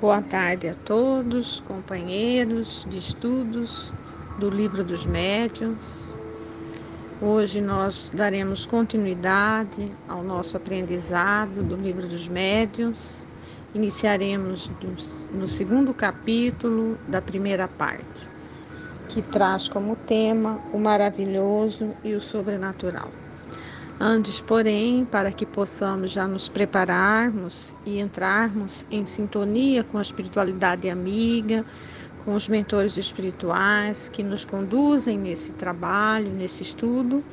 Boa 0.00 0.22
tarde 0.22 0.68
a 0.68 0.74
todos, 0.74 1.60
companheiros 1.62 2.86
de 2.88 2.98
estudos 2.98 3.92
do 4.38 4.48
Livro 4.48 4.84
dos 4.84 5.04
Médiuns. 5.04 6.16
Hoje 7.20 7.60
nós 7.60 8.08
daremos 8.14 8.64
continuidade 8.64 9.90
ao 10.06 10.22
nosso 10.22 10.56
aprendizado 10.56 11.64
do 11.64 11.74
Livro 11.74 12.06
dos 12.06 12.28
Médiuns. 12.28 13.26
Iniciaremos 13.74 14.70
no 15.32 15.48
segundo 15.48 15.92
capítulo 15.92 16.96
da 17.08 17.20
primeira 17.20 17.66
parte, 17.66 18.24
que 19.08 19.20
traz 19.20 19.68
como 19.68 19.96
tema 19.96 20.60
o 20.72 20.78
maravilhoso 20.78 21.92
e 22.04 22.14
o 22.14 22.20
sobrenatural. 22.20 23.10
Antes, 24.00 24.40
porém, 24.40 25.04
para 25.04 25.32
que 25.32 25.44
possamos 25.44 26.12
já 26.12 26.28
nos 26.28 26.48
prepararmos 26.48 27.74
e 27.84 27.98
entrarmos 27.98 28.86
em 28.92 29.04
sintonia 29.04 29.82
com 29.82 29.98
a 29.98 30.02
espiritualidade 30.02 30.88
amiga, 30.88 31.66
com 32.24 32.32
os 32.36 32.46
mentores 32.46 32.96
espirituais 32.96 34.08
que 34.08 34.22
nos 34.22 34.44
conduzem 34.44 35.18
nesse 35.18 35.52
trabalho, 35.52 36.30
nesse 36.30 36.62
estudo, 36.62 37.24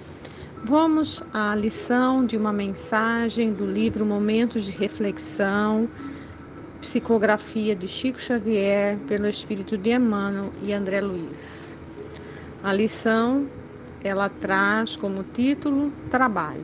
vamos 0.63 1.21
à 1.31 1.55
lição 1.55 2.25
de 2.25 2.35
uma 2.35 2.51
mensagem 2.51 3.53
do 3.53 3.67
livro 3.67 4.03
Momentos 4.03 4.65
de 4.65 4.71
Reflexão, 4.71 5.87
psicografia 6.81 7.75
de 7.75 7.87
Chico 7.87 8.19
Xavier, 8.19 8.97
pelo 9.05 9.27
espírito 9.27 9.77
de 9.77 9.91
Emmanuel 9.91 10.51
e 10.63 10.73
André 10.73 10.99
Luiz. 10.99 11.77
A 12.63 12.73
lição 12.73 13.47
ela 14.05 14.29
traz 14.29 14.95
como 14.95 15.23
título 15.23 15.91
Trabalho. 16.11 16.61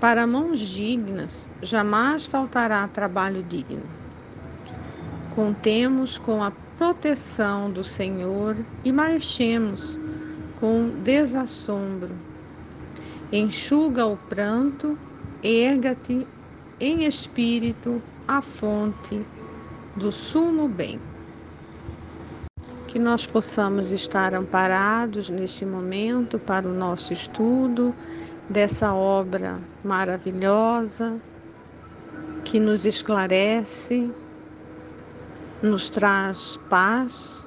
Para 0.00 0.26
mãos 0.26 0.58
dignas, 0.58 1.48
jamais 1.62 2.26
faltará 2.26 2.88
trabalho 2.88 3.44
digno. 3.44 3.84
Contemos 5.36 6.18
com 6.18 6.42
a 6.42 6.50
proteção 6.76 7.70
do 7.70 7.84
Senhor 7.84 8.56
e 8.84 8.90
marchemos 8.90 9.96
com 10.58 10.90
desassombro. 11.04 12.10
Enxuga 13.32 14.04
o 14.04 14.16
pranto, 14.16 14.98
erga-te 15.44 16.26
em 16.80 17.04
espírito 17.04 18.02
à 18.26 18.42
fonte 18.42 19.24
do 19.94 20.10
sumo 20.10 20.66
bem 20.66 21.00
que 22.96 23.00
nós 23.02 23.26
possamos 23.26 23.92
estar 23.92 24.34
amparados 24.34 25.28
neste 25.28 25.66
momento 25.66 26.38
para 26.38 26.66
o 26.66 26.72
nosso 26.72 27.12
estudo 27.12 27.94
dessa 28.48 28.94
obra 28.94 29.60
maravilhosa 29.84 31.20
que 32.42 32.58
nos 32.58 32.86
esclarece, 32.86 34.10
nos 35.62 35.90
traz 35.90 36.58
paz, 36.70 37.46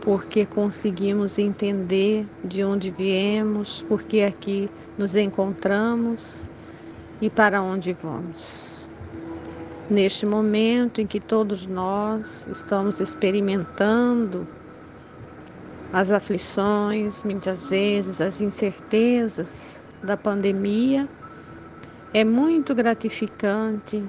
porque 0.00 0.46
conseguimos 0.46 1.40
entender 1.40 2.24
de 2.44 2.62
onde 2.62 2.88
viemos, 2.88 3.84
porque 3.88 4.20
aqui 4.20 4.70
nos 4.96 5.16
encontramos 5.16 6.46
e 7.20 7.28
para 7.28 7.60
onde 7.60 7.92
vamos 7.92 8.85
neste 9.88 10.26
momento 10.26 11.00
em 11.00 11.06
que 11.06 11.20
todos 11.20 11.66
nós 11.66 12.46
estamos 12.50 13.00
experimentando 13.00 14.46
as 15.92 16.10
aflições, 16.10 17.22
muitas 17.22 17.70
vezes 17.70 18.20
as 18.20 18.40
incertezas 18.40 19.86
da 20.02 20.16
pandemia, 20.16 21.08
é 22.12 22.24
muito 22.24 22.74
gratificante 22.74 24.02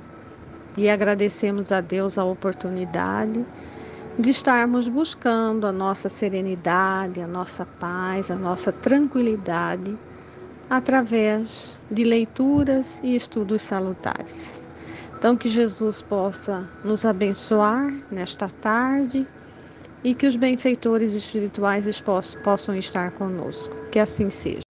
e 0.77 0.89
agradecemos 0.89 1.71
a 1.71 1.81
Deus 1.81 2.17
a 2.17 2.23
oportunidade 2.23 3.45
de 4.19 4.31
estarmos 4.31 4.89
buscando 4.89 5.67
a 5.67 5.71
nossa 5.71 6.09
serenidade, 6.09 7.21
a 7.21 7.27
nossa 7.27 7.65
paz, 7.65 8.31
a 8.31 8.35
nossa 8.35 8.71
tranquilidade 8.71 9.97
através 10.69 11.79
de 11.89 12.03
leituras 12.03 12.99
e 13.03 13.15
estudos 13.15 13.61
salutares. 13.61 14.66
Então, 15.17 15.35
que 15.35 15.49
Jesus 15.49 15.99
possa 15.99 16.69
nos 16.83 17.03
abençoar 17.03 17.91
nesta 18.11 18.47
tarde 18.47 19.25
e 20.03 20.13
que 20.13 20.27
os 20.27 20.35
benfeitores 20.35 21.13
espirituais 21.13 22.01
possam 22.43 22.75
estar 22.77 23.09
conosco. 23.11 23.75
Que 23.91 23.97
assim 23.97 24.29
seja. 24.29 24.61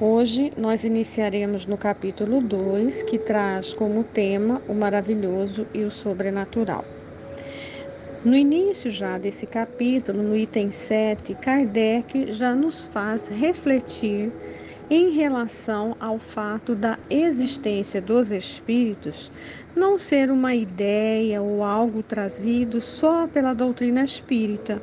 Hoje 0.00 0.54
nós 0.56 0.84
iniciaremos 0.84 1.66
no 1.66 1.76
capítulo 1.76 2.40
2, 2.40 3.02
que 3.02 3.18
traz 3.18 3.74
como 3.74 4.02
tema 4.02 4.62
o 4.66 4.72
maravilhoso 4.72 5.66
e 5.74 5.82
o 5.82 5.90
sobrenatural. 5.90 6.82
No 8.24 8.34
início 8.34 8.90
já 8.90 9.18
desse 9.18 9.46
capítulo, 9.46 10.22
no 10.22 10.34
item 10.34 10.70
7, 10.70 11.34
Kardec 11.34 12.32
já 12.32 12.54
nos 12.54 12.86
faz 12.86 13.28
refletir 13.28 14.32
em 14.90 15.10
relação 15.10 15.96
ao 16.00 16.18
fato 16.18 16.74
da 16.74 16.98
existência 17.08 18.02
dos 18.02 18.32
espíritos 18.32 19.30
não 19.74 19.96
ser 19.96 20.30
uma 20.30 20.54
ideia 20.54 21.40
ou 21.40 21.62
algo 21.62 22.02
trazido 22.02 22.80
só 22.80 23.26
pela 23.26 23.54
doutrina 23.54 24.04
espírita. 24.04 24.80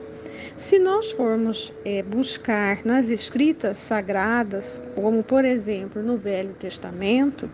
Se 0.58 0.80
nós 0.80 1.12
formos 1.12 1.72
é, 1.86 2.02
buscar 2.02 2.84
nas 2.84 3.10
escritas 3.10 3.78
sagradas, 3.78 4.80
como 4.96 5.24
por 5.24 5.46
exemplo 5.46 6.02
no 6.02 6.18
Velho 6.18 6.54
Testamento, 6.54 7.50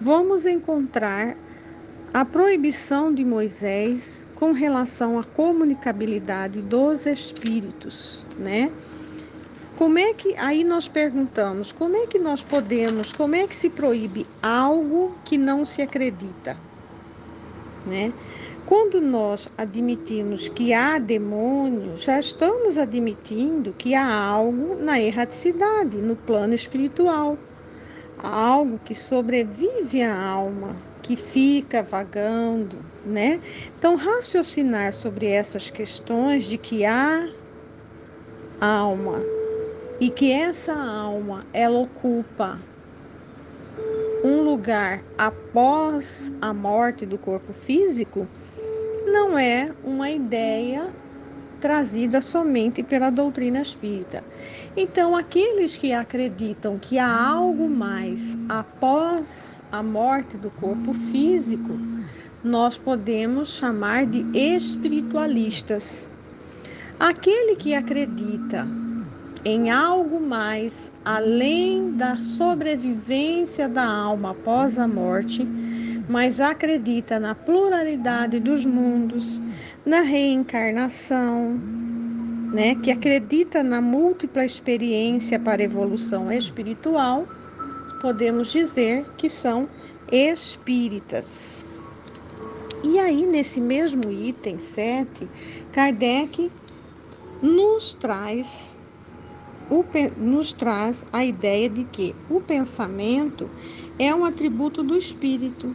vamos 0.00 0.44
encontrar 0.44 1.36
a 2.12 2.24
proibição 2.24 3.12
de 3.12 3.24
Moisés 3.24 4.22
com 4.34 4.52
relação 4.52 5.18
à 5.18 5.24
comunicabilidade 5.24 6.60
dos 6.60 7.06
espíritos, 7.06 8.24
né? 8.38 8.70
Como 9.76 9.98
é 9.98 10.14
que 10.14 10.36
aí 10.36 10.62
nós 10.62 10.88
perguntamos, 10.88 11.72
como 11.72 11.96
é 11.96 12.06
que 12.06 12.16
nós 12.16 12.44
podemos, 12.44 13.12
como 13.12 13.34
é 13.34 13.44
que 13.44 13.56
se 13.56 13.68
proíbe 13.68 14.24
algo 14.40 15.16
que 15.24 15.36
não 15.36 15.64
se 15.64 15.82
acredita, 15.82 16.56
né? 17.84 18.12
Quando 18.66 19.00
nós 19.00 19.50
admitimos 19.58 20.46
que 20.46 20.72
há 20.72 20.98
demônio, 20.98 21.96
já 21.96 22.20
estamos 22.20 22.78
admitindo 22.78 23.74
que 23.76 23.96
há 23.96 24.06
algo 24.06 24.76
na 24.76 25.00
erraticidade, 25.00 25.98
no 25.98 26.14
plano 26.14 26.54
espiritual. 26.54 27.36
Algo 28.22 28.78
que 28.84 28.94
sobrevive 28.94 30.02
à 30.02 30.16
alma, 30.16 30.76
que 31.02 31.16
fica 31.16 31.82
vagando, 31.82 32.78
né? 33.04 33.40
Então, 33.76 33.96
raciocinar 33.96 34.94
sobre 34.94 35.26
essas 35.26 35.68
questões 35.68 36.44
de 36.44 36.56
que 36.56 36.86
há 36.86 37.28
alma 38.60 39.18
e 40.04 40.10
que 40.10 40.30
essa 40.30 40.74
alma 40.74 41.40
ela 41.50 41.78
ocupa 41.78 42.58
um 44.22 44.42
lugar 44.42 45.02
após 45.16 46.30
a 46.42 46.52
morte 46.52 47.06
do 47.06 47.16
corpo 47.16 47.54
físico 47.54 48.28
não 49.06 49.38
é 49.38 49.72
uma 49.82 50.10
ideia 50.10 50.90
trazida 51.58 52.20
somente 52.20 52.82
pela 52.82 53.08
doutrina 53.08 53.62
espírita. 53.62 54.22
Então, 54.76 55.16
aqueles 55.16 55.78
que 55.78 55.94
acreditam 55.94 56.78
que 56.78 56.98
há 56.98 57.10
algo 57.10 57.66
mais 57.66 58.36
após 58.46 59.58
a 59.72 59.82
morte 59.82 60.36
do 60.36 60.50
corpo 60.50 60.92
físico, 60.92 61.78
nós 62.44 62.76
podemos 62.76 63.54
chamar 63.54 64.04
de 64.04 64.22
espiritualistas. 64.38 66.06
Aquele 67.00 67.56
que 67.56 67.74
acredita 67.74 68.68
em 69.44 69.70
algo 69.70 70.18
mais 70.18 70.90
além 71.04 71.92
da 71.92 72.16
sobrevivência 72.16 73.68
da 73.68 73.86
alma 73.86 74.30
após 74.30 74.78
a 74.78 74.88
morte, 74.88 75.46
mas 76.08 76.40
acredita 76.40 77.20
na 77.20 77.34
pluralidade 77.34 78.40
dos 78.40 78.64
mundos, 78.64 79.40
na 79.84 80.00
reencarnação, 80.00 81.60
né, 82.52 82.74
que 82.76 82.90
acredita 82.90 83.62
na 83.62 83.82
múltipla 83.82 84.46
experiência 84.46 85.38
para 85.38 85.62
evolução 85.62 86.32
espiritual, 86.32 87.26
podemos 88.00 88.50
dizer 88.50 89.04
que 89.18 89.28
são 89.28 89.68
espíritas. 90.10 91.62
E 92.82 92.98
aí, 92.98 93.26
nesse 93.26 93.60
mesmo 93.60 94.10
item 94.10 94.58
7, 94.58 95.28
Kardec 95.72 96.50
nos 97.42 97.94
traz 97.94 98.83
o, 99.70 99.84
nos 100.16 100.52
traz 100.52 101.04
a 101.12 101.24
ideia 101.24 101.68
de 101.68 101.84
que 101.84 102.14
o 102.28 102.40
pensamento 102.40 103.48
é 103.98 104.14
um 104.14 104.24
atributo 104.24 104.82
do 104.82 104.96
espírito. 104.96 105.74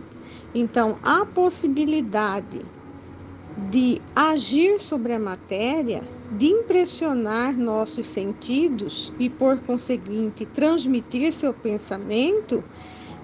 Então, 0.54 0.98
a 1.04 1.26
possibilidade 1.26 2.62
de 3.70 4.02
agir 4.16 4.80
sobre 4.80 5.14
a 5.14 5.20
matéria, 5.20 6.02
de 6.38 6.48
impressionar 6.48 7.58
nossos 7.58 8.08
sentidos 8.08 9.12
e, 9.20 9.30
por 9.30 9.60
conseguinte, 9.60 10.46
transmitir 10.46 11.34
seu 11.34 11.54
pensamento, 11.54 12.64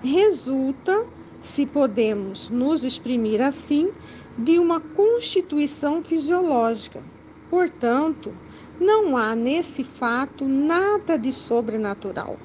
resulta, 0.04 1.06
se 1.42 1.66
podemos 1.66 2.50
nos 2.50 2.84
exprimir 2.84 3.42
assim, 3.42 3.90
de 4.38 4.60
uma 4.60 4.80
constituição 4.80 6.04
fisiológica. 6.04 7.02
Portanto, 7.50 8.34
não 8.80 9.16
há 9.18 9.36
nesse 9.36 9.84
fato 9.84 10.46
nada 10.46 11.18
de 11.18 11.32
sobrenatural, 11.32 12.38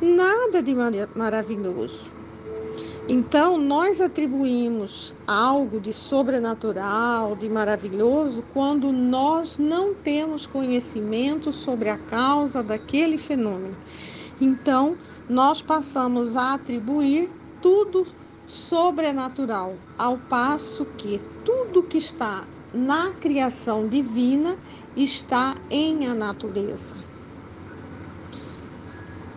nada 0.00 0.62
de 0.62 0.74
maravilhoso. 1.14 2.10
Então, 3.08 3.58
nós 3.58 4.00
atribuímos 4.00 5.12
algo 5.26 5.80
de 5.80 5.92
sobrenatural, 5.92 7.34
de 7.34 7.48
maravilhoso, 7.48 8.44
quando 8.52 8.92
nós 8.92 9.58
não 9.58 9.92
temos 9.92 10.46
conhecimento 10.46 11.52
sobre 11.52 11.88
a 11.88 11.98
causa 11.98 12.62
daquele 12.62 13.18
fenômeno. 13.18 13.76
Então, 14.40 14.96
nós 15.28 15.60
passamos 15.60 16.36
a 16.36 16.54
atribuir 16.54 17.28
tudo 17.60 18.06
sobrenatural, 18.46 19.74
ao 19.98 20.16
passo 20.16 20.84
que 20.96 21.20
tudo 21.44 21.82
que 21.82 21.98
está 21.98 22.44
na 22.72 23.10
criação 23.20 23.88
divina 23.88 24.56
está 24.96 25.54
em 25.70 26.06
a 26.06 26.14
natureza. 26.14 26.94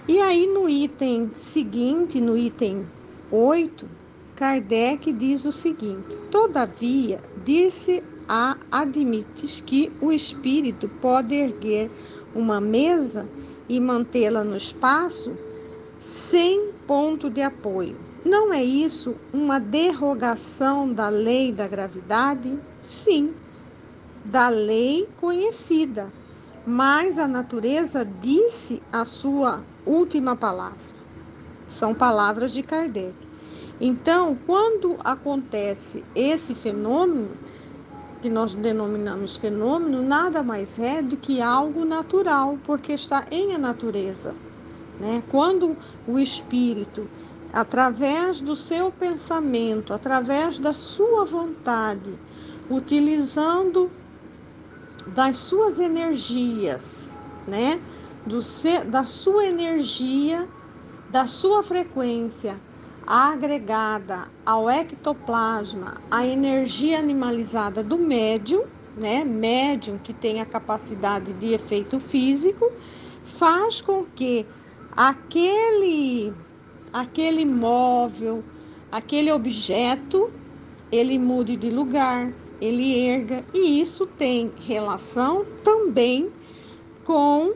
E 0.08 0.20
aí, 0.20 0.46
no 0.48 0.70
item 0.70 1.32
seguinte, 1.36 2.22
no 2.22 2.38
item 2.38 2.86
8, 3.32 3.88
Kardec 4.36 5.12
diz 5.14 5.46
o 5.46 5.52
seguinte: 5.52 6.16
Todavia, 6.30 7.20
disse 7.44 8.04
a 8.28 8.58
admites 8.72 9.62
que 9.62 9.92
o 10.02 10.12
espírito 10.12 10.88
pode 11.02 11.34
erguer 11.36 11.90
uma 12.36 12.60
mesa 12.60 13.28
e 13.68 13.80
mantê-la 13.80 14.44
no 14.44 14.58
espaço 14.58 15.36
sem 15.98 16.72
ponto 16.86 17.30
de 17.30 17.42
apoio. 17.42 17.96
Não 18.24 18.52
é 18.52 18.64
isso 18.64 19.16
uma 19.32 19.60
derrogação 19.60 20.92
da 20.92 21.10
lei 21.10 21.52
da 21.52 21.68
gravidade? 21.68 22.58
Sim, 22.84 23.34
da 24.26 24.50
lei 24.50 25.08
conhecida, 25.18 26.12
mas 26.66 27.20
a 27.20 27.28
natureza 27.28 28.04
disse 28.20 28.82
a 28.92 29.06
sua 29.06 29.64
última 29.86 30.36
palavra. 30.36 30.96
São 31.70 31.94
palavras 31.94 32.52
de 32.52 32.64
Kardec. 32.64 33.14
Então, 33.80 34.38
quando 34.46 34.98
acontece 35.04 36.04
esse 36.16 36.56
fenômeno, 36.56 37.30
que 38.22 38.30
nós 38.30 38.56
denominamos 38.56 39.36
fenômeno, 39.36 40.02
nada 40.02 40.42
mais 40.42 40.80
é 40.80 41.02
do 41.02 41.18
que 41.18 41.42
algo 41.42 41.86
natural, 41.86 42.58
porque 42.64 42.94
está 42.94 43.26
em 43.30 43.54
a 43.54 43.58
natureza. 43.58 44.34
Né? 45.00 45.22
Quando 45.30 45.78
o 46.08 46.18
espírito, 46.18 47.08
através 47.54 48.42
do 48.42 48.56
seu 48.56 48.92
pensamento, 48.92 49.94
através 49.94 50.58
da 50.58 50.74
sua 50.74 51.26
vontade, 51.26 52.12
utilizando 52.70 53.92
das 55.14 55.38
suas 55.38 55.80
energias, 55.80 57.14
né? 57.48 57.80
Do 58.26 58.42
seu, 58.42 58.84
da 58.86 59.04
sua 59.04 59.46
energia 59.46 60.48
da 61.16 61.28
sua 61.28 61.64
frequência 61.64 62.60
agregada 63.08 64.28
ao 64.46 64.70
ectoplasma, 64.70 65.96
a 66.10 66.26
energia 66.26 67.00
animalizada 67.00 67.84
do 67.84 67.98
médium, 67.98 68.64
né, 68.98 69.24
médium 69.24 69.98
que 69.98 70.14
tem 70.14 70.42
a 70.42 70.46
capacidade 70.46 71.34
de 71.34 71.54
efeito 71.54 72.00
físico, 72.00 72.70
faz 73.24 73.82
com 73.82 74.06
que 74.06 74.46
aquele 74.92 76.34
aquele 76.92 77.46
móvel, 77.46 78.44
aquele 78.92 79.32
objeto, 79.32 80.32
ele 80.92 81.20
mude 81.20 81.56
de 81.58 81.70
lugar, 81.70 82.34
ele 82.62 83.08
erga, 83.08 83.44
e 83.54 83.82
isso 83.82 84.06
tem 84.06 84.52
relação 84.60 85.46
também 85.64 86.32
com 87.04 87.54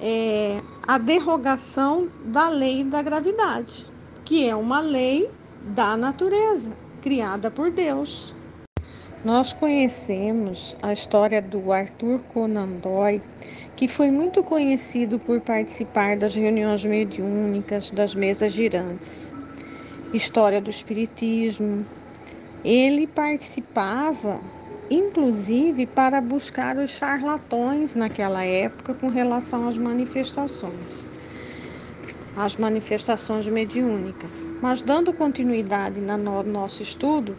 é, 0.00 0.60
a 0.86 0.98
derrogação 0.98 2.08
da 2.24 2.48
lei 2.48 2.84
da 2.84 3.02
gravidade, 3.02 3.86
que 4.24 4.48
é 4.48 4.54
uma 4.54 4.80
lei 4.80 5.30
da 5.62 5.96
natureza, 5.96 6.76
criada 7.00 7.50
por 7.50 7.70
Deus. 7.70 8.34
Nós 9.24 9.52
conhecemos 9.52 10.76
a 10.82 10.92
história 10.92 11.40
do 11.40 11.70
Arthur 11.70 12.18
Conan 12.34 12.68
Doyle, 12.82 13.22
que 13.76 13.86
foi 13.86 14.10
muito 14.10 14.42
conhecido 14.42 15.16
por 15.16 15.40
participar 15.40 16.16
das 16.16 16.34
reuniões 16.34 16.84
mediúnicas, 16.84 17.90
das 17.90 18.16
mesas 18.16 18.52
girantes. 18.52 19.36
História 20.12 20.60
do 20.60 20.70
Espiritismo. 20.70 21.86
Ele 22.64 23.06
participava 23.06 24.40
inclusive 24.94 25.86
para 25.86 26.20
buscar 26.20 26.76
os 26.76 26.90
charlatões 26.90 27.94
naquela 27.94 28.44
época 28.44 28.94
com 28.94 29.08
relação 29.08 29.66
às 29.66 29.78
manifestações, 29.78 31.06
às 32.36 32.56
manifestações 32.56 33.48
mediúnicas. 33.48 34.52
Mas 34.60 34.82
dando 34.82 35.12
continuidade 35.14 36.00
no 36.00 36.42
nosso 36.42 36.82
estudo, 36.82 37.34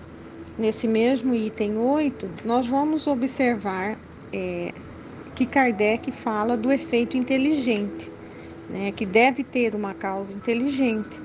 nesse 0.57 0.87
mesmo 0.87 1.35
item 1.35 1.77
8, 1.77 2.27
nós 2.43 2.67
vamos 2.67 3.05
observar 3.05 3.97
é, 4.33 4.73
que 5.35 5.45
Kardec 5.45 6.11
fala 6.11 6.57
do 6.57 6.71
efeito 6.71 7.17
inteligente, 7.17 8.11
né, 8.69 8.91
que 8.91 9.05
deve 9.05 9.43
ter 9.43 9.75
uma 9.75 9.93
causa 9.93 10.35
inteligente 10.35 11.21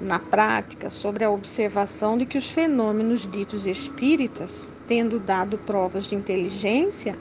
na 0.00 0.18
prática 0.18 0.90
sobre 0.90 1.24
a 1.24 1.30
observação 1.30 2.16
de 2.16 2.24
que 2.24 2.38
os 2.38 2.50
fenômenos 2.50 3.28
ditos 3.28 3.66
espíritas, 3.66 4.72
tendo 4.86 5.18
dado 5.18 5.58
provas 5.58 6.04
de 6.04 6.14
inteligência, 6.14 7.18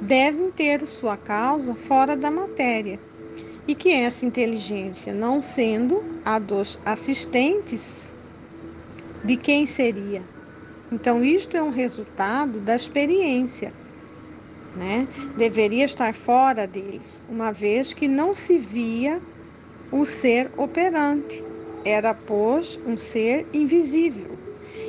devem 0.00 0.50
ter 0.50 0.86
sua 0.86 1.16
causa 1.16 1.74
fora 1.74 2.16
da 2.16 2.30
matéria, 2.30 2.98
e 3.66 3.74
que 3.74 3.92
essa 3.92 4.24
inteligência, 4.24 5.12
não 5.12 5.40
sendo 5.40 6.02
a 6.24 6.38
dos 6.38 6.78
assistentes, 6.84 8.12
de 9.24 9.36
quem 9.36 9.66
seria? 9.66 10.22
Então, 10.90 11.22
isto 11.22 11.56
é 11.56 11.62
um 11.62 11.70
resultado 11.70 12.60
da 12.60 12.74
experiência, 12.74 13.72
né? 14.74 15.06
Deveria 15.36 15.84
estar 15.84 16.14
fora 16.14 16.66
deles, 16.66 17.22
uma 17.28 17.52
vez 17.52 17.92
que 17.92 18.08
não 18.08 18.34
se 18.34 18.56
via 18.58 19.20
o 19.92 20.06
ser 20.06 20.50
operante 20.56 21.44
era, 21.84 22.14
pois, 22.14 22.78
um 22.84 22.96
ser 22.98 23.48
invisível. 23.52 24.40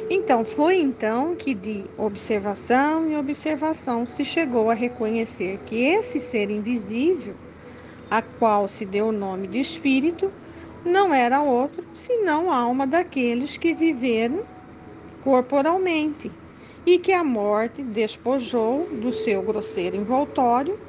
Então, 0.10 0.46
foi 0.46 0.78
então 0.78 1.36
que 1.36 1.56
de 1.56 1.92
observação 1.98 3.08
em 3.08 3.16
observação 3.18 4.06
se 4.08 4.26
chegou 4.26 4.70
a 4.70 4.74
reconhecer 4.76 5.60
que 5.60 5.76
esse 5.78 6.20
ser 6.20 6.50
invisível, 6.52 7.40
a 8.10 8.22
qual 8.22 8.68
se 8.68 8.86
deu 8.86 9.08
o 9.08 9.12
nome 9.12 9.48
de 9.48 9.60
espírito, 9.60 10.34
não 10.84 11.14
era 11.14 11.42
outro 11.44 11.88
senão 11.94 12.52
a 12.52 12.58
alma 12.58 12.88
daqueles 12.88 13.58
que 13.58 13.74
viveram 13.76 14.46
corporalmente 15.20 16.42
e 16.86 17.00
que 17.00 17.12
a 17.14 17.24
morte 17.24 17.84
despojou 17.84 18.90
do 18.98 19.12
seu 19.14 19.44
grosseiro 19.44 19.96
envoltório, 19.96 20.80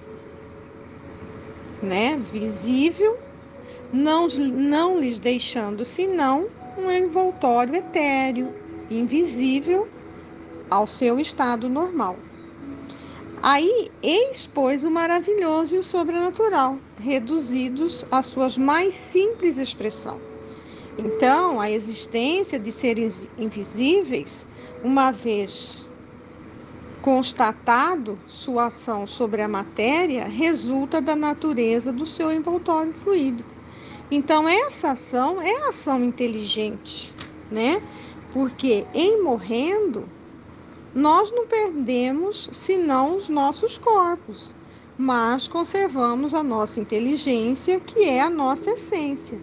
né, 1.80 2.16
visível 2.18 3.12
não, 3.92 4.26
não 4.26 4.98
lhes 4.98 5.18
deixando 5.18 5.84
senão 5.84 6.48
um 6.78 6.90
envoltório 6.90 7.74
etéreo, 7.74 8.52
invisível 8.90 9.88
ao 10.70 10.86
seu 10.86 11.18
estado 11.18 11.68
normal. 11.68 12.16
Aí 13.42 13.90
expôs 14.02 14.84
o 14.84 14.90
maravilhoso 14.90 15.74
e 15.74 15.78
o 15.78 15.82
sobrenatural, 15.82 16.78
reduzidos 16.98 18.04
às 18.10 18.26
suas 18.26 18.58
mais 18.58 18.94
simples 18.94 19.56
expressão. 19.56 20.20
Então, 20.98 21.58
a 21.58 21.70
existência 21.70 22.58
de 22.58 22.70
seres 22.70 23.26
invisíveis, 23.38 24.46
uma 24.84 25.10
vez 25.10 25.88
constatado 27.00 28.18
sua 28.26 28.66
ação 28.66 29.06
sobre 29.06 29.40
a 29.40 29.48
matéria, 29.48 30.26
resulta 30.26 31.00
da 31.00 31.16
natureza 31.16 31.92
do 31.92 32.04
seu 32.04 32.30
envoltório 32.30 32.92
fluídico. 32.92 33.59
Então, 34.10 34.48
essa 34.48 34.90
ação 34.90 35.40
é 35.40 35.68
ação 35.68 36.02
inteligente, 36.02 37.14
né? 37.48 37.80
Porque 38.32 38.84
em 38.92 39.22
morrendo, 39.22 40.08
nós 40.92 41.30
não 41.30 41.46
perdemos 41.46 42.50
senão 42.52 43.16
os 43.16 43.28
nossos 43.28 43.78
corpos, 43.78 44.52
mas 44.98 45.46
conservamos 45.46 46.34
a 46.34 46.42
nossa 46.42 46.80
inteligência, 46.80 47.78
que 47.78 48.00
é 48.04 48.20
a 48.20 48.28
nossa 48.28 48.72
essência. 48.72 49.40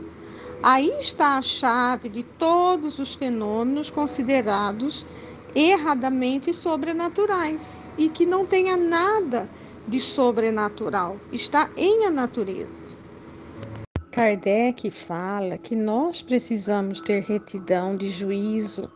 Aí 0.62 0.90
está 1.00 1.38
a 1.38 1.42
chave 1.42 2.10
de 2.10 2.24
todos 2.24 3.00
os 3.00 3.16
fenômenos 3.16 3.90
considerados 3.90 5.06
erradamente 5.56 6.54
sobrenaturais 6.54 7.90
e 7.98 8.10
que 8.10 8.26
não 8.26 8.46
tenha 8.46 8.76
nada 8.76 9.50
de 9.88 10.02
sobrenatural, 10.02 11.16
está 11.32 11.70
em 11.78 12.06
a 12.06 12.12
natureza. 12.12 12.97
Kardec 14.18 14.90
fala 14.90 15.60
que 15.60 15.76
nós 15.76 16.24
precisamos 16.24 17.02
ter 17.02 17.22
retidão 17.22 17.96
de 17.96 18.10
juízo 18.10 18.92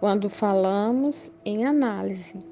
quando 0.00 0.28
falamos 0.28 1.30
em 1.44 1.64
análise. 1.64 2.44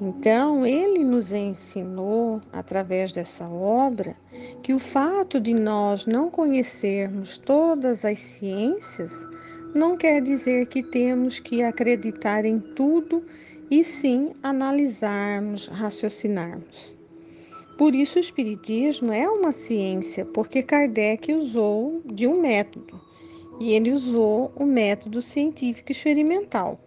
Então, 0.00 0.64
ele 0.64 1.04
nos 1.04 1.30
ensinou, 1.30 2.40
através 2.50 3.12
dessa 3.12 3.46
obra, 3.46 4.16
que 4.62 4.72
o 4.72 4.78
fato 4.78 5.38
de 5.38 5.52
nós 5.52 6.06
não 6.06 6.30
conhecermos 6.30 7.36
todas 7.36 8.02
as 8.02 8.18
ciências 8.18 9.28
não 9.74 9.98
quer 9.98 10.22
dizer 10.22 10.68
que 10.68 10.82
temos 10.82 11.38
que 11.38 11.62
acreditar 11.62 12.46
em 12.46 12.58
tudo 12.58 13.22
e 13.70 13.84
sim 13.84 14.30
analisarmos, 14.42 15.66
raciocinarmos. 15.66 16.93
Por 17.76 17.94
isso, 17.94 18.18
o 18.18 18.20
Espiritismo 18.20 19.12
é 19.12 19.28
uma 19.28 19.50
ciência, 19.50 20.24
porque 20.24 20.62
Kardec 20.62 21.32
usou 21.32 22.00
de 22.04 22.26
um 22.26 22.40
método 22.40 23.00
e 23.58 23.72
ele 23.72 23.92
usou 23.92 24.52
o 24.56 24.64
método 24.64 25.20
científico 25.20 25.90
experimental. 25.90 26.78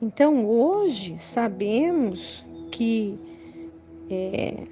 Então, 0.00 0.46
hoje, 0.46 1.16
sabemos 1.18 2.44
que 2.70 3.18
é, 4.10 4.64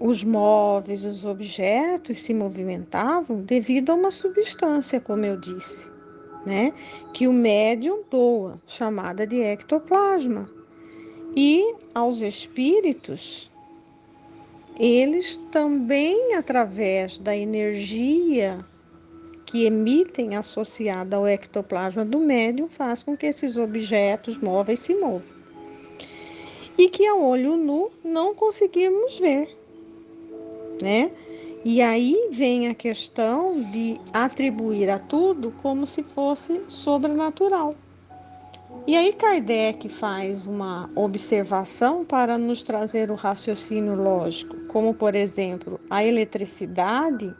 os 0.00 0.24
móveis, 0.24 1.04
os 1.04 1.24
objetos 1.24 2.20
se 2.20 2.34
movimentavam 2.34 3.42
devido 3.42 3.90
a 3.90 3.94
uma 3.94 4.10
substância, 4.10 5.00
como 5.00 5.24
eu 5.24 5.38
disse, 5.38 5.90
né? 6.44 6.72
Que 7.12 7.28
o 7.28 7.32
médium 7.32 8.02
doa, 8.10 8.60
chamada 8.66 9.26
de 9.26 9.40
ectoplasma. 9.40 10.50
E 11.36 11.74
aos 11.94 12.20
espíritos, 12.20 13.51
eles 14.78 15.36
também, 15.50 16.34
através 16.34 17.18
da 17.18 17.36
energia 17.36 18.64
que 19.44 19.66
emitem 19.66 20.34
associada 20.34 21.16
ao 21.16 21.26
ectoplasma 21.26 22.04
do 22.04 22.18
médium 22.18 22.68
faz 22.68 23.02
com 23.02 23.16
que 23.16 23.26
esses 23.26 23.56
objetos 23.56 24.38
móveis 24.38 24.80
se 24.80 24.94
movam. 24.94 25.22
E 26.78 26.88
que 26.88 27.06
a 27.06 27.14
olho 27.14 27.56
nu 27.56 27.90
não 28.02 28.34
conseguimos 28.34 29.18
ver, 29.18 29.54
né? 30.80 31.10
E 31.64 31.80
aí 31.80 32.30
vem 32.32 32.68
a 32.68 32.74
questão 32.74 33.62
de 33.70 34.00
atribuir 34.12 34.88
a 34.88 34.98
tudo 34.98 35.52
como 35.62 35.86
se 35.86 36.02
fosse 36.02 36.62
sobrenatural. 36.66 37.76
E 38.86 38.96
aí 38.96 39.12
Kardec 39.12 39.88
faz 39.88 40.46
uma 40.46 40.90
observação 40.96 42.04
para 42.04 42.36
nos 42.36 42.62
trazer 42.62 43.10
o 43.10 43.14
raciocínio 43.14 43.94
lógico, 43.94 44.56
como 44.66 44.92
por 44.92 45.14
exemplo, 45.14 45.80
a 45.88 46.04
eletricidade 46.04 47.34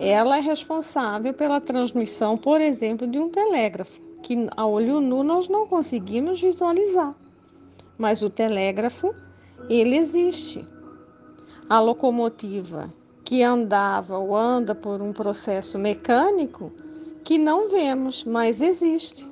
ela 0.00 0.38
é 0.38 0.40
responsável 0.40 1.34
pela 1.34 1.60
transmissão, 1.60 2.34
por 2.36 2.58
exemplo, 2.60 3.06
de 3.06 3.18
um 3.18 3.28
telégrafo, 3.28 4.00
que 4.22 4.48
a 4.56 4.66
olho 4.66 4.98
nu 4.98 5.22
nós 5.22 5.46
não 5.46 5.66
conseguimos 5.66 6.40
visualizar. 6.40 7.14
Mas 7.98 8.22
o 8.22 8.30
telégrafo, 8.30 9.14
ele 9.68 9.96
existe. 9.96 10.64
A 11.68 11.78
locomotiva 11.80 12.92
que 13.24 13.42
andava 13.42 14.18
ou 14.18 14.34
anda 14.34 14.74
por 14.74 15.02
um 15.02 15.12
processo 15.12 15.78
mecânico 15.78 16.72
que 17.22 17.36
não 17.36 17.68
vemos, 17.68 18.24
mas 18.24 18.62
existe. 18.62 19.28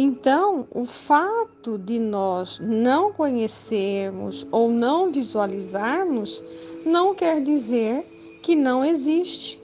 Então, 0.00 0.64
o 0.70 0.84
fato 0.84 1.76
de 1.76 1.98
nós 1.98 2.60
não 2.60 3.12
conhecermos 3.12 4.46
ou 4.52 4.70
não 4.70 5.10
visualizarmos 5.10 6.40
não 6.86 7.16
quer 7.16 7.42
dizer 7.42 8.06
que 8.40 8.54
não 8.54 8.84
existe. 8.84 9.60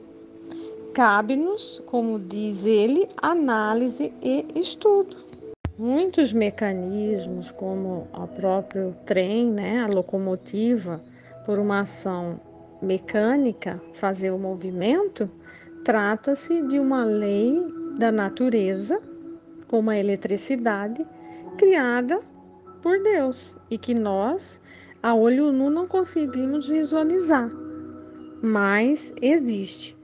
Cabe-nos, 0.93 1.81
como 1.87 2.19
diz 2.19 2.65
ele, 2.65 3.07
análise 3.23 4.13
e 4.21 4.45
estudo. 4.57 5.19
Muitos 5.79 6.33
mecanismos, 6.33 7.53
como 7.53 8.09
o 8.13 8.27
próprio 8.27 8.93
trem, 9.07 9.47
né, 9.47 9.85
a 9.85 9.87
locomotiva, 9.87 11.01
por 11.47 11.61
uma 11.61 11.83
ação 11.83 12.41
mecânica, 12.83 13.81
fazer 13.93 14.33
o 14.33 14.39
movimento, 14.39 15.31
trata-se 15.85 16.61
de 16.63 16.81
uma 16.81 17.05
lei 17.05 17.65
da 17.97 18.11
natureza, 18.11 19.01
como 19.69 19.91
a 19.91 19.97
eletricidade, 19.97 21.07
criada 21.57 22.21
por 22.83 23.03
Deus 23.03 23.57
e 23.71 23.79
que 23.79 23.95
nós, 23.95 24.61
a 25.03 25.15
olho 25.15 25.53
nu, 25.53 25.71
não 25.71 25.87
conseguimos 25.87 26.69
visualizar, 26.69 27.51
mas 28.43 29.13
existe. 29.23 29.97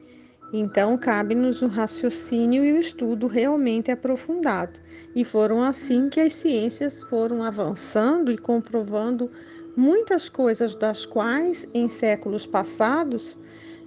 Então, 0.52 0.98
cabe-nos 0.98 1.62
o 1.62 1.66
raciocínio 1.66 2.64
e 2.64 2.72
o 2.72 2.78
estudo 2.78 3.26
realmente 3.26 3.90
aprofundado. 3.90 4.80
E 5.14 5.24
foram 5.24 5.62
assim 5.62 6.08
que 6.08 6.20
as 6.20 6.32
ciências 6.32 7.02
foram 7.02 7.42
avançando 7.42 8.32
e 8.32 8.38
comprovando 8.38 9.30
muitas 9.76 10.28
coisas 10.28 10.74
das 10.74 11.06
quais, 11.06 11.68
em 11.72 11.88
séculos 11.88 12.46
passados, 12.46 13.38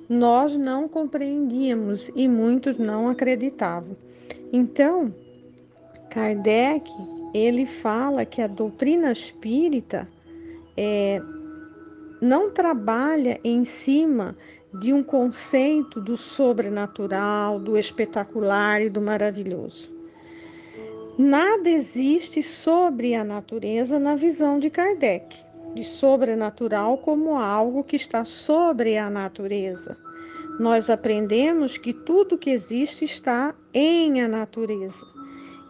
nós 0.08 0.56
não 0.56 0.88
compreendíamos 0.88 2.10
e 2.16 2.28
muitos 2.28 2.78
não 2.78 3.10
acreditavam. 3.10 3.96
Então, 4.52 5.14
Kardec, 6.14 6.92
ele 7.34 7.66
fala 7.66 8.24
que 8.24 8.40
a 8.40 8.46
doutrina 8.46 9.12
espírita 9.12 10.08
é, 10.78 11.20
não 12.22 12.52
trabalha 12.52 13.40
em 13.44 13.66
cima 13.66 14.38
de 14.80 14.94
um 14.94 15.02
conceito 15.02 16.00
do 16.00 16.16
sobrenatural, 16.16 17.58
do 17.60 17.76
espetacular 17.76 18.80
e 18.80 18.92
do 18.92 19.02
maravilhoso. 19.02 19.92
Nada 21.18 21.68
existe 21.68 22.44
sobre 22.44 23.16
a 23.16 23.24
natureza 23.24 23.98
na 23.98 24.16
visão 24.16 24.60
de 24.60 24.70
Kardec, 24.70 25.36
de 25.74 25.84
sobrenatural 25.84 27.00
como 27.00 27.36
algo 27.40 27.84
que 27.84 27.96
está 27.96 28.24
sobre 28.24 29.00
a 29.00 29.10
natureza. 29.10 29.98
Nós 30.60 30.92
aprendemos 30.92 31.76
que 31.76 31.92
tudo 31.92 32.38
que 32.38 32.52
existe 32.52 33.04
está 33.04 33.56
em 33.74 34.22
a 34.22 34.28
natureza. 34.28 35.13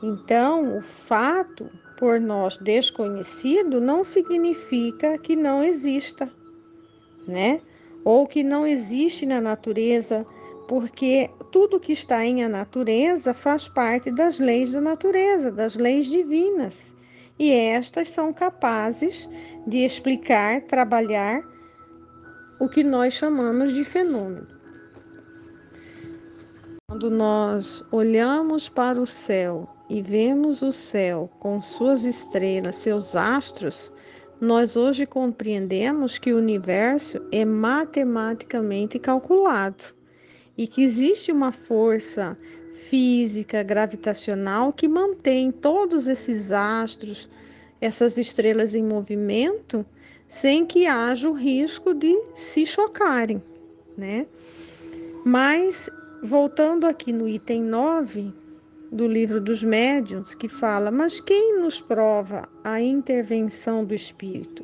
Então, 0.05 0.77
o 0.77 0.81
fato 0.81 1.71
por 1.97 2.19
nós 2.19 2.57
desconhecido 2.57 3.79
não 3.79 4.03
significa 4.03 5.17
que 5.17 5.33
não 5.33 5.63
exista, 5.63 6.29
né? 7.25 7.61
ou 8.03 8.27
que 8.27 8.43
não 8.43 8.67
existe 8.67 9.25
na 9.25 9.39
natureza, 9.39 10.25
porque 10.67 11.29
tudo 11.53 11.79
que 11.79 11.93
está 11.93 12.25
em 12.25 12.43
a 12.43 12.49
natureza 12.49 13.33
faz 13.33 13.69
parte 13.69 14.11
das 14.11 14.39
leis 14.39 14.73
da 14.73 14.81
natureza, 14.81 15.49
das 15.49 15.75
leis 15.75 16.07
divinas. 16.07 16.93
E 17.39 17.53
estas 17.53 18.09
são 18.09 18.33
capazes 18.33 19.29
de 19.65 19.85
explicar, 19.85 20.63
trabalhar 20.63 21.41
o 22.59 22.67
que 22.67 22.83
nós 22.83 23.13
chamamos 23.13 23.73
de 23.73 23.85
fenômeno. 23.85 24.47
Quando 26.89 27.09
nós 27.09 27.81
olhamos 27.89 28.67
para 28.67 29.01
o 29.01 29.07
céu 29.07 29.69
e 29.93 30.01
vemos 30.01 30.63
o 30.63 30.71
céu 30.71 31.29
com 31.39 31.61
suas 31.61 32.03
estrelas, 32.03 32.77
seus 32.77 33.15
astros, 33.15 33.93
nós 34.41 34.75
hoje 34.75 35.05
compreendemos 35.05 36.17
que 36.17 36.33
o 36.33 36.37
universo 36.37 37.21
é 37.31 37.45
matematicamente 37.45 38.97
calculado 38.97 39.83
e 40.57 40.65
que 40.65 40.81
existe 40.81 41.31
uma 41.31 41.51
força 41.51 42.35
física 42.71 43.61
gravitacional 43.61 44.73
que 44.73 44.87
mantém 44.87 45.51
todos 45.51 46.07
esses 46.07 46.51
astros, 46.51 47.29
essas 47.79 48.17
estrelas 48.17 48.73
em 48.73 48.81
movimento, 48.81 49.85
sem 50.27 50.65
que 50.65 50.87
haja 50.87 51.29
o 51.29 51.33
risco 51.33 51.93
de 51.93 52.19
se 52.33 52.65
chocarem, 52.65 53.39
né? 53.95 54.25
Mas 55.23 55.87
voltando 56.23 56.87
aqui 56.87 57.13
no 57.13 57.29
item 57.29 57.61
9, 57.61 58.33
do 58.93 59.07
livro 59.07 59.41
dos 59.41 59.63
médiuns 59.63 60.35
que 60.35 60.47
fala: 60.47 60.91
Mas 60.91 61.19
quem 61.19 61.59
nos 61.59 61.81
prova 61.81 62.47
a 62.63 62.79
intervenção 62.79 63.83
do 63.83 63.93
espírito? 63.93 64.63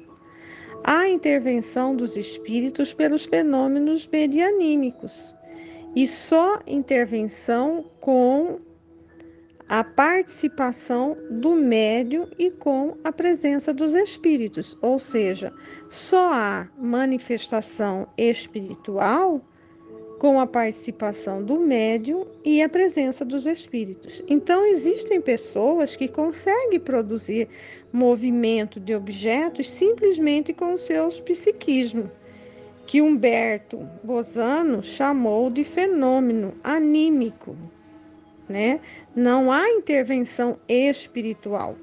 A 0.83 1.09
intervenção 1.09 1.95
dos 1.95 2.15
espíritos 2.15 2.93
pelos 2.93 3.25
fenômenos 3.25 4.07
medianímicos 4.07 5.35
e 5.95 6.07
só 6.07 6.59
intervenção 6.67 7.89
com 7.99 8.59
a 9.67 9.83
participação 9.83 11.17
do 11.29 11.55
médium 11.55 12.27
e 12.37 12.49
com 12.49 12.97
a 13.03 13.11
presença 13.11 13.73
dos 13.73 13.93
espíritos, 13.93 14.77
ou 14.81 14.97
seja, 14.97 15.53
só 15.89 16.31
há 16.33 16.67
manifestação 16.77 18.07
espiritual 18.17 19.41
com 20.19 20.39
a 20.39 20.45
participação 20.45 21.41
do 21.43 21.57
médium 21.57 22.27
e 22.43 22.61
a 22.61 22.69
presença 22.69 23.25
dos 23.25 23.47
espíritos. 23.47 24.21
Então, 24.27 24.65
existem 24.65 25.21
pessoas 25.21 25.95
que 25.95 26.07
conseguem 26.07 26.79
produzir 26.79 27.47
movimento 27.91 28.79
de 28.79 28.93
objetos 28.93 29.69
simplesmente 29.69 30.53
com 30.53 30.77
seus 30.77 31.19
psiquismos, 31.21 32.09
que 32.85 33.01
Humberto 33.01 33.87
Bozano 34.03 34.83
chamou 34.83 35.49
de 35.49 35.63
fenômeno 35.63 36.53
anímico. 36.63 37.55
né? 38.49 38.81
Não 39.15 39.51
há 39.51 39.69
intervenção 39.69 40.57
espiritual. 40.67 41.77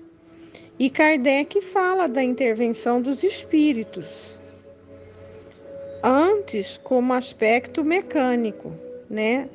E 0.78 0.90
Kardec 0.90 1.62
fala 1.62 2.06
da 2.06 2.22
intervenção 2.22 3.00
dos 3.00 3.22
espíritos. 3.22 4.42
Antes, 6.08 6.78
como 6.84 7.12
aspecto 7.12 7.82
mecânico, 7.82 8.72
né? 9.10 9.48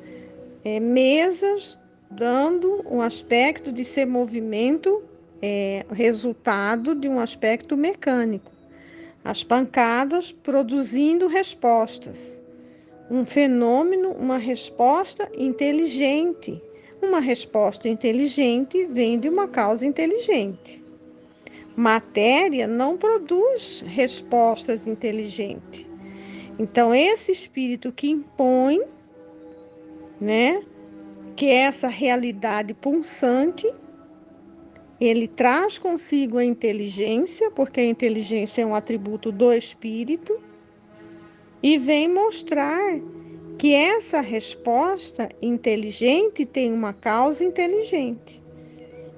É, 0.62 0.78
mesas 0.78 1.78
dando 2.10 2.84
um 2.86 3.00
aspecto 3.00 3.72
de 3.72 3.82
ser 3.82 4.04
movimento, 4.04 5.02
é, 5.40 5.86
resultado 5.90 6.94
de 6.94 7.08
um 7.08 7.18
aspecto 7.18 7.74
mecânico. 7.74 8.52
As 9.24 9.42
pancadas 9.42 10.30
produzindo 10.30 11.26
respostas. 11.26 12.38
Um 13.10 13.24
fenômeno, 13.24 14.10
uma 14.10 14.36
resposta 14.36 15.30
inteligente. 15.34 16.60
Uma 17.00 17.18
resposta 17.20 17.88
inteligente 17.88 18.84
vem 18.84 19.18
de 19.18 19.26
uma 19.26 19.48
causa 19.48 19.86
inteligente. 19.86 20.84
Matéria 21.74 22.66
não 22.66 22.98
produz 22.98 23.82
respostas 23.86 24.86
inteligentes. 24.86 25.91
Então, 26.58 26.94
esse 26.94 27.32
espírito 27.32 27.92
que 27.92 28.08
impõe, 28.08 28.80
né, 30.20 30.62
que 31.34 31.46
é 31.46 31.62
essa 31.62 31.88
realidade 31.88 32.74
pulsante, 32.74 33.72
ele 35.00 35.26
traz 35.26 35.78
consigo 35.78 36.38
a 36.38 36.44
inteligência, 36.44 37.50
porque 37.50 37.80
a 37.80 37.84
inteligência 37.84 38.62
é 38.62 38.66
um 38.66 38.74
atributo 38.74 39.32
do 39.32 39.52
espírito, 39.52 40.38
e 41.62 41.78
vem 41.78 42.08
mostrar 42.08 43.00
que 43.58 43.74
essa 43.74 44.20
resposta 44.20 45.28
inteligente 45.40 46.44
tem 46.44 46.72
uma 46.72 46.92
causa 46.92 47.44
inteligente. 47.44 48.42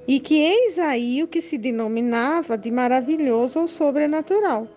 E 0.07 0.21
que 0.21 0.39
eis 0.39 0.79
aí 0.79 1.23
o 1.23 1.29
que 1.29 1.41
se 1.41 1.57
denominava 1.57 2.59
de 2.59 2.71
maravilhoso 2.71 3.61
ou 3.61 3.69
sobrenatural. 3.69 4.69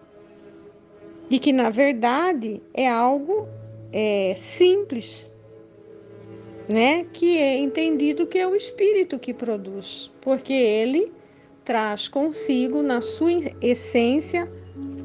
E 1.29 1.39
que, 1.39 1.51
na 1.51 1.69
verdade, 1.69 2.62
é 2.74 2.88
algo 2.88 3.48
é, 3.91 4.34
simples, 4.38 5.29
né? 6.69 7.05
Que 7.13 7.38
é 7.38 7.57
entendido 7.57 8.27
que 8.27 8.38
é 8.38 8.48
o 8.48 8.55
espírito 8.55 9.19
que 9.19 9.34
produz, 9.34 10.12
porque 10.22 10.53
ele 10.53 11.12
traz 11.63 12.07
consigo 12.07 12.81
na 12.81 13.01
sua 13.01 13.31
essência 13.62 14.50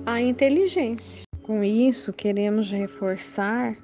a 0.07 0.21
inteligência. 0.21 1.25
Com 1.43 1.65
isso, 1.65 2.13
queremos 2.13 2.71
reforçar 2.71 3.77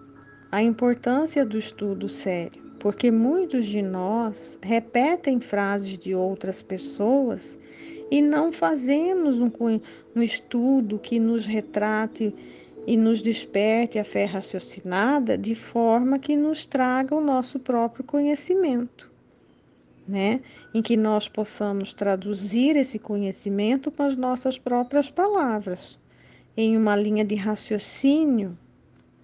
a 0.51 0.63
importância 0.63 1.45
do 1.45 1.59
estudo 1.59 2.09
sério, 2.09 2.63
porque 2.79 3.11
muitos 3.11 3.67
de 3.67 3.83
nós 3.83 4.59
repetem 4.63 5.41
frases 5.41 5.99
de 5.99 6.15
outras 6.15 6.63
pessoas 6.63 7.59
e 8.11 8.23
não 8.23 8.53
fazemos 8.53 9.41
um, 9.41 9.51
um 10.19 10.23
estudo 10.23 10.99
que 10.99 11.21
nos 11.21 11.47
retrate 11.47 12.35
e 12.87 12.97
nos 12.97 13.23
desperte 13.23 13.99
a 13.99 14.05
fé 14.05 14.25
raciocinada 14.25 15.39
de 15.39 15.55
forma 15.55 16.19
que 16.19 16.35
nos 16.37 16.67
traga 16.67 17.15
o 17.15 17.21
nosso 17.21 17.61
próprio 17.61 18.03
conhecimento, 18.03 19.11
né? 20.07 20.41
Em 20.75 20.83
que 20.83 20.97
nós 20.97 21.29
possamos 21.29 21.93
traduzir 21.95 22.75
esse 22.75 22.99
conhecimento 22.99 23.93
com 23.93 24.03
as 24.03 24.17
nossas 24.17 24.59
próprias 24.59 25.09
palavras, 25.09 25.99
em 26.57 26.77
uma 26.77 26.97
linha 26.97 27.25
de 27.25 27.37
raciocínio 27.37 28.59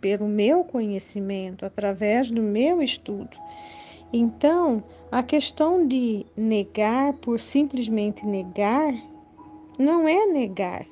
pelo 0.01 0.29
meu 0.29 0.63
conhecimento, 0.63 1.67
através 1.67 2.31
do 2.31 2.43
meu 2.43 2.81
estudo. 2.81 3.37
Então, 4.13 4.85
a 5.11 5.23
questão 5.25 5.89
de 5.89 6.25
negar 6.37 7.15
por 7.15 7.41
simplesmente 7.41 8.25
negar 8.25 8.95
não 9.79 10.09
é 10.09 10.27
negar, 10.27 10.87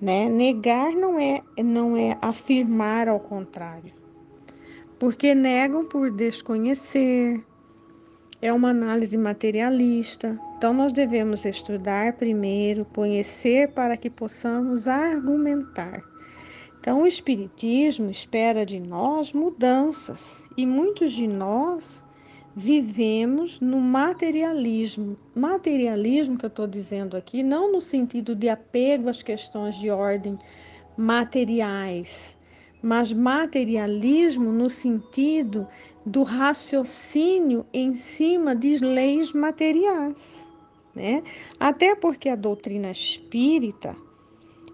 né? 0.00 0.28
Negar 0.28 0.92
não 0.92 1.18
é, 1.18 1.42
não 1.62 1.96
é 1.96 2.16
afirmar 2.20 3.08
ao 3.08 3.20
contrário, 3.20 3.92
porque 4.98 5.34
negam 5.34 5.84
por 5.84 6.10
desconhecer, 6.10 7.44
é 8.40 8.52
uma 8.52 8.70
análise 8.70 9.16
materialista. 9.16 10.38
Então, 10.56 10.74
nós 10.74 10.92
devemos 10.92 11.44
estudar 11.44 12.14
primeiro, 12.14 12.84
conhecer 12.84 13.68
para 13.72 13.96
que 13.96 14.10
possamos 14.10 14.88
argumentar. 14.88 16.02
Então, 16.80 17.02
o 17.02 17.06
Espiritismo 17.06 18.10
espera 18.10 18.66
de 18.66 18.80
nós 18.80 19.32
mudanças 19.32 20.42
e 20.56 20.66
muitos 20.66 21.12
de 21.12 21.28
nós 21.28 22.02
vivemos 22.54 23.60
no 23.60 23.80
materialismo. 23.80 25.16
Materialismo 25.34 26.36
que 26.36 26.44
eu 26.44 26.48
estou 26.48 26.66
dizendo 26.66 27.16
aqui, 27.16 27.42
não 27.42 27.72
no 27.72 27.80
sentido 27.80 28.34
de 28.34 28.48
apego 28.48 29.08
às 29.08 29.22
questões 29.22 29.76
de 29.76 29.90
ordem 29.90 30.38
materiais, 30.96 32.38
mas 32.82 33.12
materialismo 33.12 34.52
no 34.52 34.68
sentido 34.68 35.66
do 36.04 36.22
raciocínio 36.22 37.64
em 37.72 37.94
cima 37.94 38.54
de 38.54 38.76
leis 38.78 39.32
materiais. 39.32 40.46
Né? 40.94 41.22
Até 41.58 41.94
porque 41.94 42.28
a 42.28 42.36
doutrina 42.36 42.90
espírita 42.90 43.96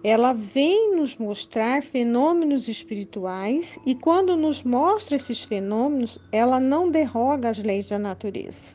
ela 0.02 0.32
vem 0.32 0.94
nos 0.94 1.16
mostrar 1.16 1.82
fenômenos 1.82 2.68
espirituais 2.68 3.78
e 3.84 3.94
quando 3.94 4.36
nos 4.36 4.62
mostra 4.62 5.16
esses 5.16 5.42
fenômenos, 5.42 6.18
ela 6.30 6.60
não 6.60 6.88
derroga 6.90 7.50
as 7.50 7.58
leis 7.58 7.88
da 7.88 7.98
natureza. 7.98 8.74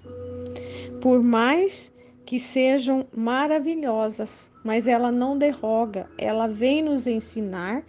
Por 1.02 1.24
mais 1.24 1.94
que 2.26 2.40
sejam 2.40 3.06
maravilhosas, 3.16 4.52
mas 4.64 4.88
ela 4.88 5.12
não 5.12 5.38
derroga, 5.38 6.10
ela 6.18 6.48
vem 6.48 6.82
nos 6.82 7.08
ensinar 7.08 7.86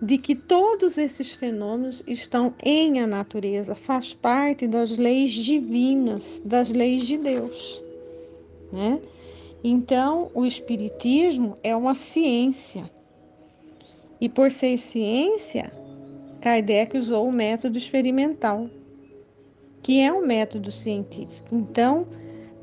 de 0.00 0.16
que 0.16 0.34
todos 0.34 0.96
esses 0.96 1.34
fenômenos 1.34 2.02
estão 2.06 2.54
em 2.62 3.00
a 3.00 3.06
natureza, 3.06 3.74
faz 3.74 4.14
parte 4.14 4.66
das 4.66 4.96
leis 4.96 5.32
divinas, 5.32 6.40
das 6.44 6.70
leis 6.70 7.06
de 7.06 7.18
Deus, 7.18 7.82
né? 8.72 9.00
Então, 9.62 10.30
o 10.34 10.46
Espiritismo 10.46 11.58
é 11.62 11.74
uma 11.74 11.94
ciência. 11.94 12.88
E 14.20 14.28
por 14.28 14.52
ser 14.52 14.78
ciência, 14.78 15.72
Kardec 16.40 16.96
usou 16.96 17.26
o 17.26 17.32
método 17.32 17.76
experimental, 17.76 18.70
que 19.82 20.00
é 20.00 20.12
um 20.12 20.24
método 20.24 20.70
científico. 20.70 21.54
Então, 21.54 22.06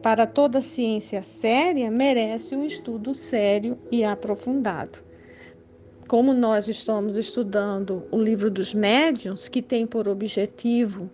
para 0.02 0.26
toda 0.26 0.62
ciência 0.62 1.24
séria, 1.24 1.92
merece 1.92 2.56
um 2.56 2.66
estudo 2.66 3.14
sério 3.14 3.78
e 3.92 4.04
aprofundado. 4.04 5.00
Como 6.08 6.34
nós 6.34 6.68
estamos 6.68 7.18
estudando 7.18 8.06
o 8.12 8.22
livro 8.22 8.52
dos 8.52 8.74
médiuns, 8.74 9.48
que 9.50 9.62
tem 9.62 9.88
por 9.88 10.08
objetivo 10.08 11.10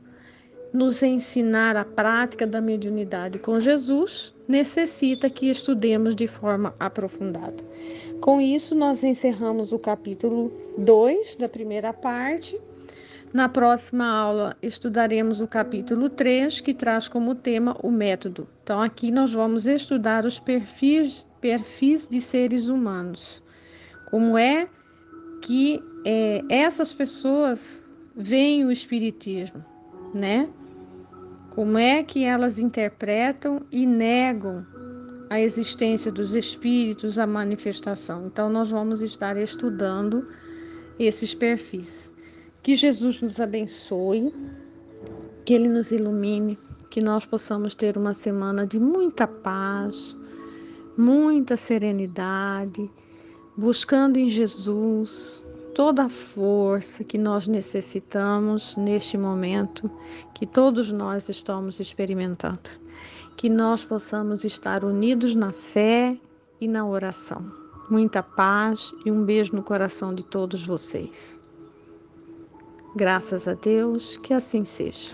nos 0.73 1.03
ensinar 1.03 1.75
a 1.75 1.83
prática 1.83 2.47
da 2.47 2.61
mediunidade 2.61 3.39
com 3.39 3.59
Jesus, 3.59 4.33
necessita 4.47 5.29
que 5.29 5.49
estudemos 5.49 6.15
de 6.15 6.27
forma 6.27 6.73
aprofundada. 6.79 7.63
Com 8.21 8.39
isso, 8.39 8.75
nós 8.75 9.03
encerramos 9.03 9.73
o 9.73 9.79
capítulo 9.79 10.51
2 10.77 11.35
da 11.35 11.49
primeira 11.49 11.91
parte. 11.91 12.59
Na 13.33 13.47
próxima 13.47 14.05
aula, 14.05 14.57
estudaremos 14.61 15.41
o 15.41 15.47
capítulo 15.47 16.09
3, 16.09 16.61
que 16.61 16.73
traz 16.73 17.07
como 17.07 17.33
tema 17.33 17.77
o 17.81 17.89
método. 17.89 18.47
Então, 18.63 18.81
aqui 18.81 19.11
nós 19.11 19.33
vamos 19.33 19.67
estudar 19.67 20.25
os 20.25 20.37
perfis, 20.37 21.25
perfis 21.39 22.07
de 22.07 22.19
seres 22.19 22.67
humanos. 22.67 23.41
Como 24.09 24.37
é 24.37 24.67
que 25.41 25.81
é, 26.05 26.43
essas 26.49 26.93
pessoas 26.93 27.83
veem 28.15 28.65
o 28.65 28.71
Espiritismo, 28.71 29.63
né? 30.13 30.49
Como 31.51 31.77
é 31.77 32.01
que 32.03 32.25
elas 32.25 32.59
interpretam 32.59 33.61
e 33.71 33.85
negam 33.85 34.65
a 35.31 35.39
existência 35.39 36.11
dos 36.11 36.35
espíritos, 36.35 37.17
a 37.17 37.25
manifestação. 37.25 38.27
Então, 38.27 38.49
nós 38.49 38.69
vamos 38.69 39.01
estar 39.01 39.37
estudando 39.37 40.27
esses 40.99 41.33
perfis. 41.33 42.13
Que 42.61 42.75
Jesus 42.75 43.21
nos 43.21 43.39
abençoe, 43.39 44.35
que 45.45 45.53
Ele 45.53 45.69
nos 45.69 45.89
ilumine, 45.93 46.59
que 46.89 46.99
nós 46.99 47.25
possamos 47.25 47.73
ter 47.73 47.97
uma 47.97 48.13
semana 48.13 48.67
de 48.67 48.77
muita 48.77 49.25
paz, 49.25 50.17
muita 50.97 51.55
serenidade, 51.55 52.91
buscando 53.55 54.17
em 54.17 54.27
Jesus 54.27 55.45
toda 55.73 56.03
a 56.03 56.09
força 56.09 57.03
que 57.03 57.17
nós 57.17 57.47
necessitamos 57.47 58.75
neste 58.75 59.17
momento 59.17 59.89
que 60.33 60.45
todos 60.45 60.91
nós 60.91 61.29
estamos 61.29 61.79
experimentando. 61.79 62.69
Que 63.37 63.49
nós 63.49 63.83
possamos 63.83 64.43
estar 64.43 64.83
unidos 64.83 65.33
na 65.33 65.51
fé 65.51 66.17
e 66.59 66.67
na 66.67 66.85
oração. 66.85 67.43
Muita 67.89 68.21
paz 68.21 68.93
e 69.05 69.11
um 69.11 69.23
beijo 69.23 69.55
no 69.55 69.63
coração 69.63 70.13
de 70.13 70.23
todos 70.23 70.65
vocês. 70.65 71.41
Graças 72.95 73.47
a 73.47 73.53
Deus, 73.53 74.17
que 74.17 74.33
assim 74.33 74.63
seja. 74.63 75.09